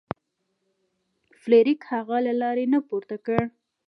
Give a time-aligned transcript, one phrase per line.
[1.41, 3.39] فلیریک هغه له لارې نه پورته کړ.